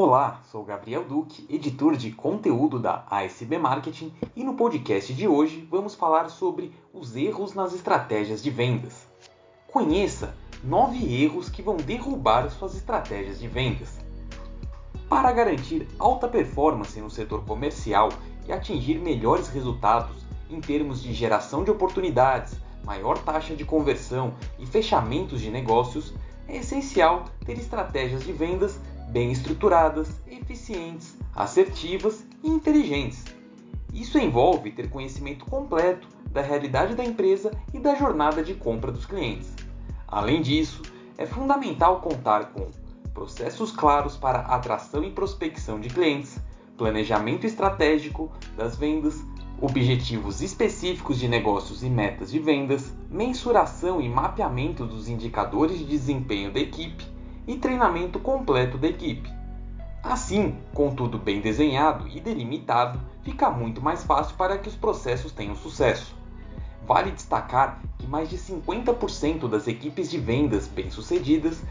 [0.00, 5.66] Olá, sou Gabriel Duque, editor de conteúdo da ASB Marketing, e no podcast de hoje
[5.68, 9.08] vamos falar sobre os erros nas estratégias de vendas.
[9.66, 13.98] Conheça nove erros que vão derrubar suas estratégias de vendas.
[15.08, 18.10] Para garantir alta performance no setor comercial
[18.46, 22.54] e atingir melhores resultados em termos de geração de oportunidades,
[22.84, 26.14] maior taxa de conversão e fechamentos de negócios,
[26.46, 33.24] é essencial ter estratégias de vendas bem estruturadas, eficientes, assertivas e inteligentes.
[33.92, 39.06] Isso envolve ter conhecimento completo da realidade da empresa e da jornada de compra dos
[39.06, 39.54] clientes.
[40.06, 40.82] Além disso,
[41.16, 42.68] é fundamental contar com
[43.14, 46.38] processos claros para atração e prospecção de clientes,
[46.76, 49.24] planejamento estratégico das vendas,
[49.60, 56.52] objetivos específicos de negócios e metas de vendas, mensuração e mapeamento dos indicadores de desempenho
[56.52, 57.17] da equipe
[57.48, 59.32] e treinamento completo da equipe.
[60.02, 65.32] Assim, com tudo bem desenhado e delimitado, fica muito mais fácil para que os processos
[65.32, 66.14] tenham sucesso.
[66.86, 71.62] Vale destacar que mais de 50% das equipes de vendas bem-sucedidas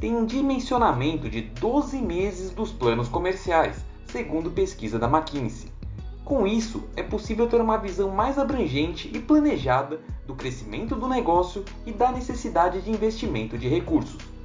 [0.00, 5.70] têm um dimensionamento de 12 meses dos planos comerciais, segundo pesquisa da McKinsey.
[6.24, 11.64] Com isso, é possível ter uma visão mais abrangente e planejada do crescimento do negócio
[11.84, 14.35] e da necessidade de investimento de recursos.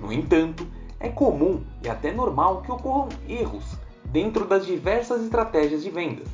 [0.00, 0.66] No entanto,
[1.00, 6.28] é comum e até normal que ocorram erros dentro das diversas estratégias de vendas,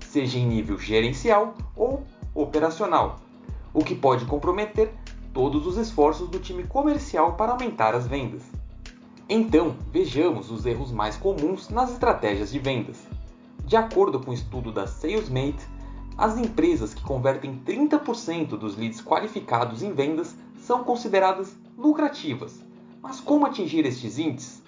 [0.00, 2.02] seja em nível gerencial ou
[2.34, 3.20] operacional,
[3.74, 4.92] o que pode comprometer
[5.32, 8.42] todos os esforços do time comercial para aumentar as vendas.
[9.28, 12.96] Então, vejamos os erros mais comuns nas estratégias de vendas.
[13.64, 15.68] De acordo com o um estudo da SalesMate,
[16.18, 22.69] as empresas que convertem 30% dos leads qualificados em vendas são consideradas lucrativas
[23.02, 24.62] mas como atingir estes índices?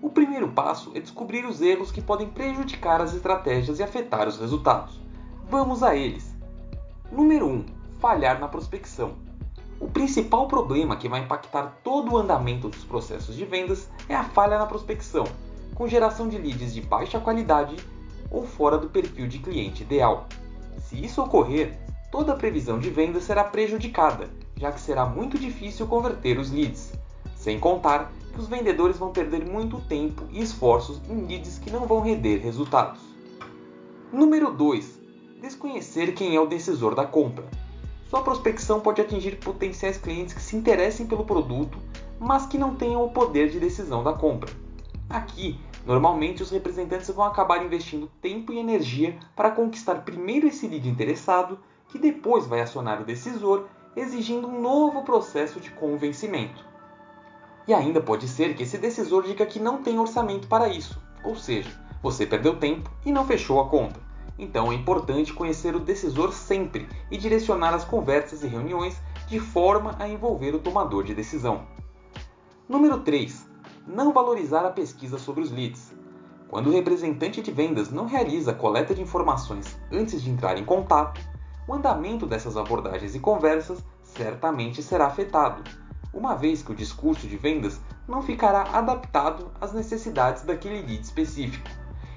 [0.00, 4.38] O primeiro passo é descobrir os erros que podem prejudicar as estratégias e afetar os
[4.38, 5.00] resultados.
[5.48, 6.34] Vamos a eles.
[7.10, 7.64] Número 1.
[8.00, 9.14] Falhar na prospecção.
[9.78, 14.24] O principal problema que vai impactar todo o andamento dos processos de vendas é a
[14.24, 15.24] falha na prospecção,
[15.74, 17.76] com geração de leads de baixa qualidade
[18.30, 20.28] ou fora do perfil de cliente ideal.
[20.78, 21.78] Se isso ocorrer,
[22.10, 26.92] toda a previsão de venda será prejudicada, já que será muito difícil converter os leads.
[27.42, 31.88] Sem contar que os vendedores vão perder muito tempo e esforços em leads que não
[31.88, 33.00] vão render resultados.
[34.12, 35.00] Número 2.
[35.40, 37.44] Desconhecer quem é o decisor da compra.
[38.08, 41.78] Sua prospecção pode atingir potenciais clientes que se interessem pelo produto,
[42.16, 44.52] mas que não tenham o poder de decisão da compra.
[45.10, 50.88] Aqui, normalmente os representantes vão acabar investindo tempo e energia para conquistar primeiro esse lead
[50.88, 53.66] interessado, que depois vai acionar o decisor,
[53.96, 56.70] exigindo um novo processo de convencimento.
[57.66, 61.36] E ainda pode ser que esse decisor diga que não tem orçamento para isso, ou
[61.36, 61.70] seja,
[62.02, 64.00] você perdeu tempo e não fechou a conta.
[64.38, 69.94] Então é importante conhecer o decisor sempre e direcionar as conversas e reuniões de forma
[69.98, 71.62] a envolver o tomador de decisão.
[72.68, 73.46] Número 3.
[73.86, 75.92] Não valorizar a pesquisa sobre os leads.
[76.48, 80.64] Quando o representante de vendas não realiza a coleta de informações antes de entrar em
[80.64, 81.20] contato,
[81.66, 85.62] o andamento dessas abordagens e conversas certamente será afetado,
[86.12, 91.68] uma vez que o discurso de vendas não ficará adaptado às necessidades daquele lead específico.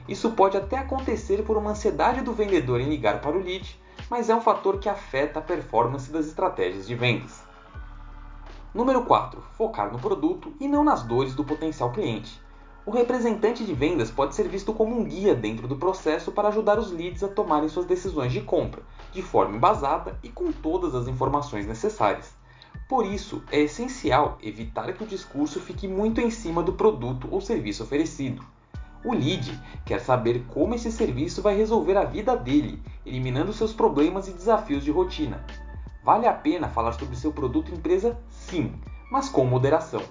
[0.07, 3.79] Isso pode até acontecer por uma ansiedade do vendedor em ligar para o lead,
[4.09, 7.44] mas é um fator que afeta a performance das estratégias de vendas.
[8.73, 9.41] Número 4.
[9.57, 12.44] Focar no produto e não nas dores do potencial cliente.
[12.85, 16.78] O representante de vendas pode ser visto como um guia dentro do processo para ajudar
[16.78, 21.08] os leads a tomarem suas decisões de compra, de forma embasada e com todas as
[21.08, 22.35] informações necessárias.
[22.87, 27.41] Por isso, é essencial evitar que o discurso fique muito em cima do produto ou
[27.41, 28.46] serviço oferecido.
[29.03, 34.28] O lead quer saber como esse serviço vai resolver a vida dele, eliminando seus problemas
[34.28, 35.43] e desafios de rotina.
[36.03, 38.20] Vale a pena falar sobre seu produto empresa?
[38.29, 38.73] Sim,
[39.11, 40.02] mas com moderação.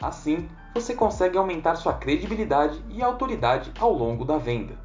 [0.00, 4.78] Assim, você consegue aumentar sua credibilidade e autoridade ao longo da venda.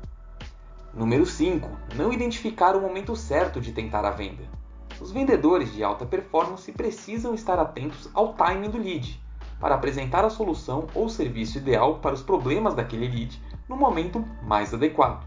[0.93, 1.69] Número 5.
[1.95, 4.56] Não identificar o momento certo de tentar a venda.
[4.99, 9.21] Os vendedores de alta performance precisam estar atentos ao timing do lead,
[9.59, 14.73] para apresentar a solução ou serviço ideal para os problemas daquele lead no momento mais
[14.73, 15.25] adequado.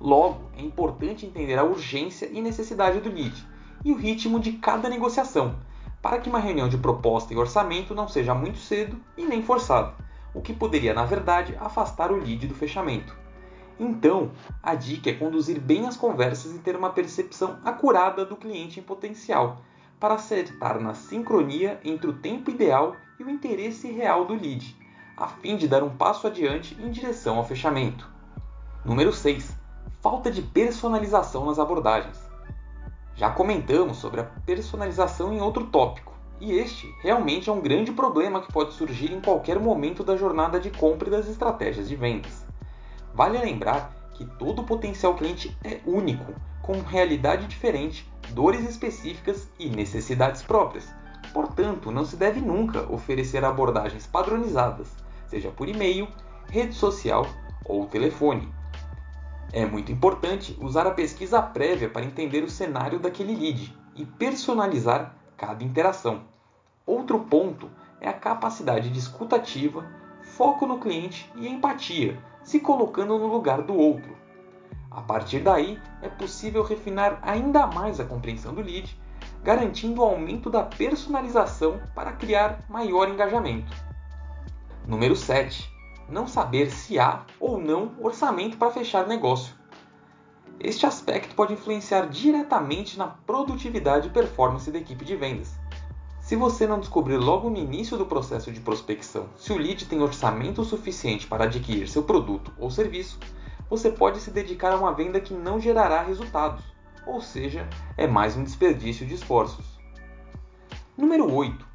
[0.00, 3.34] Logo, é importante entender a urgência e necessidade do lead
[3.84, 5.56] e o ritmo de cada negociação,
[6.00, 9.94] para que uma reunião de proposta e orçamento não seja muito cedo e nem forçada,
[10.32, 13.14] o que poderia, na verdade, afastar o lead do fechamento.
[13.78, 14.30] Então,
[14.62, 18.82] a dica é conduzir bem as conversas e ter uma percepção acurada do cliente em
[18.82, 19.62] potencial,
[19.98, 24.76] para acertar na sincronia entre o tempo ideal e o interesse real do lead,
[25.16, 28.08] a fim de dar um passo adiante em direção ao fechamento.
[28.82, 29.54] Número 6.
[30.00, 32.18] Falta de personalização nas abordagens.
[33.14, 38.40] Já comentamos sobre a personalização em outro tópico, e este realmente é um grande problema
[38.40, 42.39] que pode surgir em qualquer momento da jornada de compra e das estratégias de vendas.
[43.14, 50.42] Vale lembrar que todo potencial cliente é único, com realidade diferente, dores específicas e necessidades
[50.42, 50.92] próprias.
[51.32, 54.88] Portanto, não se deve nunca oferecer abordagens padronizadas,
[55.26, 56.08] seja por e-mail,
[56.48, 57.26] rede social
[57.64, 58.52] ou telefone.
[59.52, 65.14] É muito importante usar a pesquisa prévia para entender o cenário daquele lead e personalizar
[65.36, 66.22] cada interação.
[66.86, 67.70] Outro ponto
[68.00, 69.86] é a capacidade de escutativa,
[70.22, 74.16] foco no cliente e empatia, se colocando no lugar do outro.
[74.90, 78.98] A partir daí, é possível refinar ainda mais a compreensão do lead,
[79.42, 83.72] garantindo o aumento da personalização para criar maior engajamento.
[84.86, 85.70] Número 7.
[86.08, 89.54] Não saber se há ou não orçamento para fechar negócio.
[90.58, 95.59] Este aspecto pode influenciar diretamente na produtividade e performance da equipe de vendas.
[96.30, 100.00] Se você não descobrir logo no início do processo de prospecção se o lead tem
[100.00, 103.18] orçamento suficiente para adquirir seu produto ou serviço,
[103.68, 106.62] você pode se dedicar a uma venda que não gerará resultados,
[107.04, 109.80] ou seja, é mais um desperdício de esforços.
[110.96, 111.66] Número 8.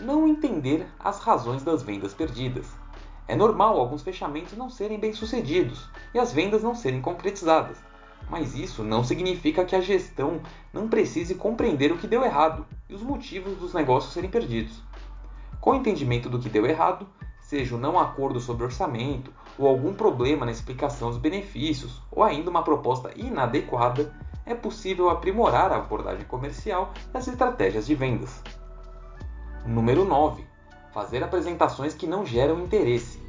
[0.00, 2.66] Não entender as razões das vendas perdidas.
[3.26, 7.78] É normal alguns fechamentos não serem bem sucedidos e as vendas não serem concretizadas
[8.28, 10.40] mas isso não significa que a gestão
[10.72, 14.82] não precise compreender o que deu errado e os motivos dos negócios serem perdidos.
[15.60, 17.06] Com o entendimento do que deu errado,
[17.40, 22.50] seja o não acordo sobre orçamento, ou algum problema na explicação dos benefícios, ou ainda
[22.50, 24.14] uma proposta inadequada,
[24.46, 28.42] é possível aprimorar a abordagem comercial e as estratégias de vendas.
[29.66, 30.44] Número 9.
[30.92, 33.23] Fazer apresentações que não geram interesse.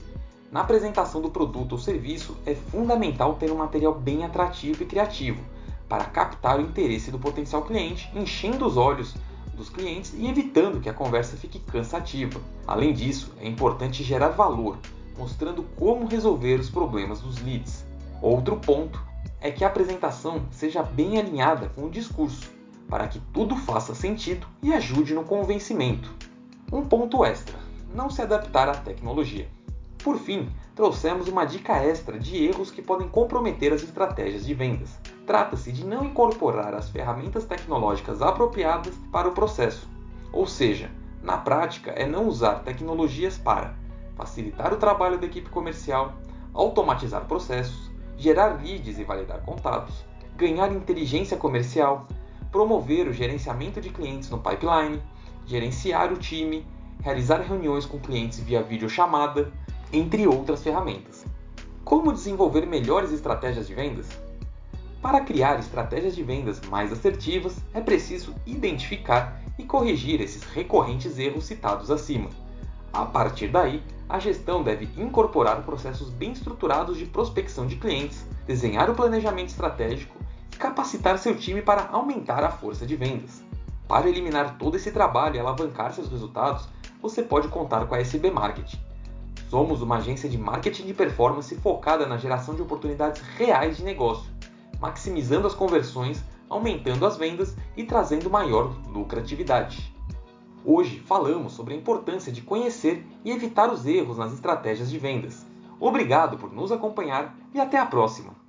[0.51, 5.41] Na apresentação do produto ou serviço, é fundamental ter um material bem atrativo e criativo
[5.89, 9.15] para captar o interesse do potencial cliente, enchendo os olhos
[9.55, 12.39] dos clientes e evitando que a conversa fique cansativa.
[12.67, 14.77] Além disso, é importante gerar valor,
[15.17, 17.85] mostrando como resolver os problemas dos leads.
[18.21, 19.01] Outro ponto
[19.39, 22.51] é que a apresentação seja bem alinhada com o discurso,
[22.89, 26.11] para que tudo faça sentido e ajude no convencimento.
[26.71, 27.57] Um ponto extra:
[27.93, 29.47] não se adaptar à tecnologia.
[30.05, 34.99] Por fim, trouxemos uma dica extra de erros que podem comprometer as estratégias de vendas.
[35.25, 39.89] Trata-se de não incorporar as ferramentas tecnológicas apropriadas para o processo,
[40.31, 40.91] ou seja,
[41.23, 43.73] na prática é não usar tecnologias para
[44.15, 46.13] facilitar o trabalho da equipe comercial,
[46.53, 50.05] automatizar processos, gerar leads e validar contatos,
[50.37, 52.05] ganhar inteligência comercial,
[52.51, 55.01] promover o gerenciamento de clientes no pipeline,
[55.47, 56.63] gerenciar o time,
[57.01, 59.51] realizar reuniões com clientes via videochamada,
[59.97, 61.25] entre outras ferramentas.
[61.83, 64.09] Como desenvolver melhores estratégias de vendas?
[65.01, 71.45] Para criar estratégias de vendas mais assertivas, é preciso identificar e corrigir esses recorrentes erros
[71.45, 72.29] citados acima.
[72.91, 78.89] A partir daí, a gestão deve incorporar processos bem estruturados de prospecção de clientes, desenhar
[78.89, 80.17] o planejamento estratégico
[80.51, 83.43] e capacitar seu time para aumentar a força de vendas.
[83.87, 86.67] Para eliminar todo esse trabalho e alavancar seus resultados,
[87.01, 88.84] você pode contar com a SB Marketing
[89.49, 94.31] Somos uma agência de marketing de performance focada na geração de oportunidades reais de negócio,
[94.79, 99.93] maximizando as conversões, aumentando as vendas e trazendo maior lucratividade.
[100.63, 105.45] Hoje falamos sobre a importância de conhecer e evitar os erros nas estratégias de vendas.
[105.79, 108.44] Obrigado por nos acompanhar e até a próxima!